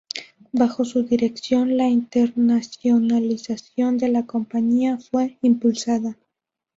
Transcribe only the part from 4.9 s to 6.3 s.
fue impulsada.